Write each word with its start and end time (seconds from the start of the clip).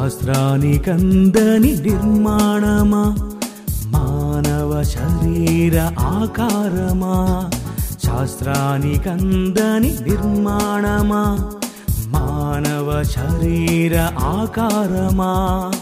శాస్త్రానికందని 0.00 1.76
నిర్మాణమా? 1.76 3.16
మానవ 3.86 4.82
శరీర 4.82 5.78
ఆకారమా? 5.98 7.50
శాస్త్రానికందని 8.06 9.94
నిర్మాణమా? 10.08 11.50
మానవ 12.06 13.02
శరీర 13.02 13.96
ఆకారమా? 14.18 15.72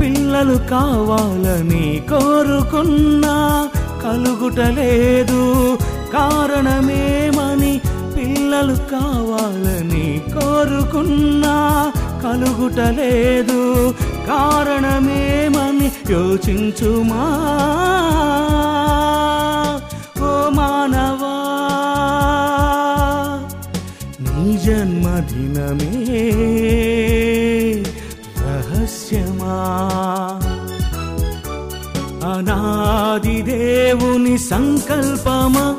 పిల్లలు 0.00 0.58
కావాలని 0.68 2.02
కోరుకున్నా 2.10 3.68
కలుగుటలేదు 4.02 5.78
కారణమేమని 6.12 7.80
పిల్లలు 8.16 8.76
కావాలని 8.76 10.22
కోరుకున్నా 10.34 11.92
కలుగుటలేదు. 12.22 13.94
కారణమేమని 14.28 15.92
యోచించుమా? 16.10 17.24
ఓ 20.22 20.48
మానవా 20.48 21.36
నీ 24.20 24.56
జన్మదినమే 24.56 25.94
రహస్యమా? 28.40 29.56
అనాది 32.34 33.42
దేవుని 33.42 34.38
సంకల్పమా? 34.38 35.76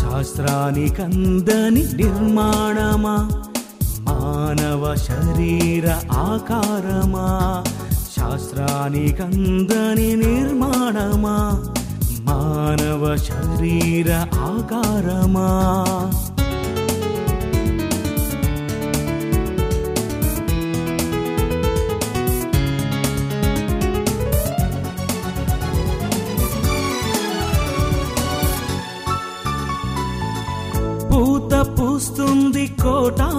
శాస్త్రానికందని 0.00 1.84
నిర్మాణమా? 1.94 3.16
మానవ 4.40 4.84
శరీర 5.06 5.86
ఆకారమా 6.22 7.24
శాస్త్రానికందని 8.14 10.08
నిర్మాణమా 10.22 11.34
మానవ 12.28 13.02
శరీర 13.26 14.10
ఆకారమా 14.48 15.48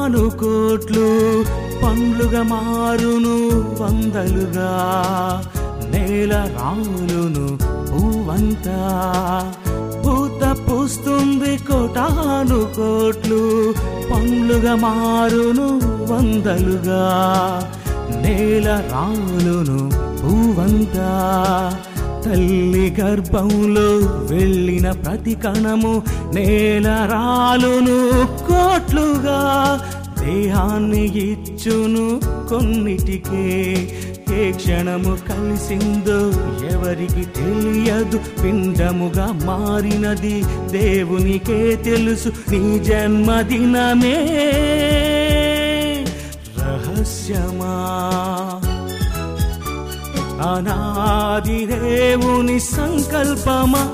పాలు 0.01 0.31
కోట్లు 0.39 1.43
పండ్లుగా 1.83 2.43
మారును 2.43 3.49
వందలుగా. 3.83 4.71
నేల 5.89 6.33
రాలును 6.33 7.57
పువ్వంతా. 7.91 8.77
పూత 10.05 10.57
పూస్తుంది 10.69 11.57
కోటాను 11.57 12.75
కోట్లు 12.75 13.73
పండ్లుగా 14.13 14.75
మారును 14.75 15.67
వందలుగా. 16.13 17.03
నేల 18.21 18.69
రాలును 18.69 19.91
పువ్వంతా. 20.23 21.09
తల్లి 22.25 22.95
గర్భంలో 22.99 23.97
వెళ్ళిన 24.35 24.91
ప్రతి 24.91 25.33
కణము 25.35 26.01
నేల 26.33 26.87
రాలును 26.87 28.27
చోట్లుగా 28.71 29.79
దేహాన్ని 30.19 31.05
ఇచ్చును 31.05 32.21
కొన్నిటికే. 32.49 33.87
ఏ 34.33 34.51
క్షణము 34.51 35.03
కలిసిందో 35.03 36.31
ఎవరికి 36.67 37.13
తెలియదు. 37.13 38.19
పిండముగా 38.43 39.39
మారినది 39.45 40.43
దేవునికే 40.71 41.75
తెలుసు. 41.75 42.29
నీ 42.29 42.79
జన్మదినమే. 42.79 44.17
రహస్యమా? 46.59 47.75
అనాది 50.49 51.65
దేవుని 51.65 52.59
సంకల్పమా? 52.59 53.89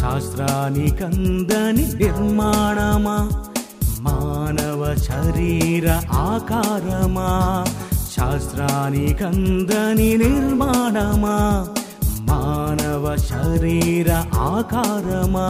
శాస్త్రానికందని 0.00 1.94
నిర్మాణమా? 1.94 3.30
మానవ 4.02 4.82
శరీర 5.06 5.86
ఆకారమా 6.24 7.30
శాస్త్రానికందని 8.14 10.10
నిర్మాణమా 10.16 11.36
మానవ 12.30 13.04
శరీర 13.30 14.10
ఆకారమా 14.48 15.48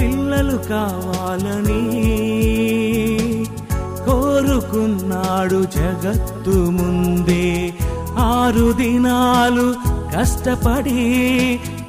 పిల్లలు 0.00 0.56
కావాలని 0.68 1.82
కోరుకున్నాడు 4.06 5.62
జగత్తు 5.76 6.50
ముందే. 6.50 7.72
ఆరు 8.18 8.72
దినాలు 8.72 9.66
కష్టపడి 10.16 11.02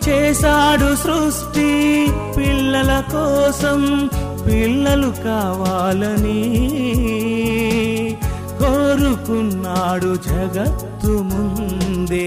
చేశాడు 0.08 0.96
సృష్టి 0.96 1.70
పిల్లల 2.38 3.04
కోసం 3.12 4.10
పిల్లలు 4.46 5.10
కావాలని 5.24 6.42
కోరుకున్నాడు 8.60 10.16
జగత్తు 10.28 11.08
ముందే. 11.08 12.26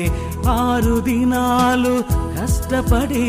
ఆరు 0.48 1.00
దినాలు 1.00 1.94
కష్టపడి 2.36 3.26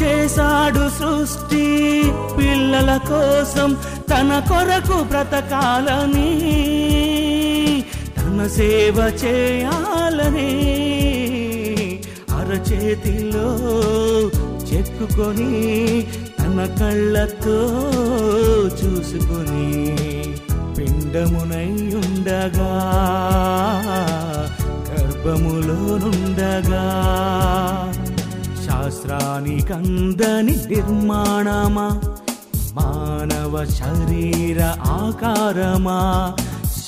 చేశాడు 0.00 0.84
సృష్టి 0.96 1.64
పిల్లల 2.38 2.90
కోసం 3.08 3.70
తన 4.10 4.38
కొరకు 4.48 4.98
బ్రతకాలని 5.04 6.30
తన 8.18 8.46
సేవ 8.56 8.98
చేయాలని 9.22 10.52
అరచేతిలో 12.38 13.48
చెక్కుకొని 14.68 15.52
తన 16.38 16.58
కళ్ళతో 16.78 17.58
చూసుకొని 18.78 19.66
పిండమునై 20.76 21.68
ఉండగా 22.00 22.72
గర్భములోనుండగా 24.88 26.84
శాస్త్రానికందని 29.06 30.56
నిర్మాణమా? 30.68 32.00
మానవ 32.74 33.64
శరీర 33.64 34.62
ఆకారమా? 34.86 35.98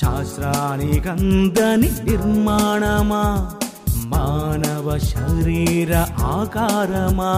శాస్త్రానికందని 0.01 1.89
నిర్మాణమా? 2.03 3.51
మానవ 4.05 4.99
శరీర 4.99 6.05
ఆకారమా? 6.19 7.31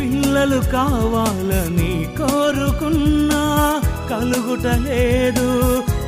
పిల్లలు 0.00 0.60
కావాలని 0.72 2.08
కోరుకున్నా 2.18 3.44
కలుగుటలేదు 4.10 5.48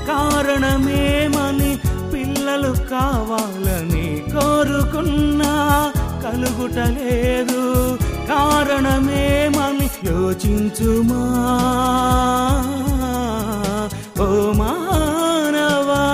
కారణమేమని 0.09 1.79
పిల్లలు 2.15 2.89
కావాలని 2.89 4.23
కోరుకున్నా 4.33 5.53
కలుగుటలేదు. 6.31 7.99
కారణమేమని 8.29 9.91
యోచించుమా? 10.07 11.23
ఓ 14.21 14.53
మానవా 14.53 16.05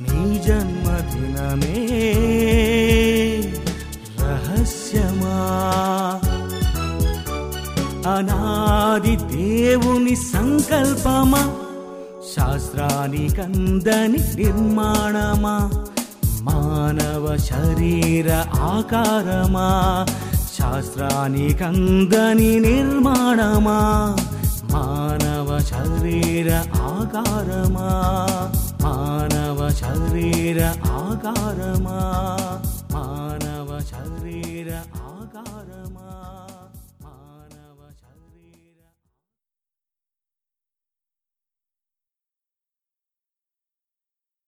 నీ 0.00 0.38
జన్మదినమే 0.38 1.80
రహస్యమా? 4.20 5.38
అనాది 8.16 9.16
దేవుని 9.16 10.16
సంకల్పమా? 10.16 11.54
శాస్త్రానికందని 12.36 14.18
నిర్మాణమా? 14.34 15.84
మానవ 16.44 17.24
శరీర 17.48 18.28
ఆకారమా 18.68 19.68
శాస్త్రానికందని 20.56 22.52
నిర్మాణమా 22.60 23.78
మానవ 24.72 25.48
శరీర 25.70 26.50
ఆకారమా 26.90 27.88
మానవ 28.82 29.58
శరీర 29.80 30.60
ఆకారమా 31.00 31.98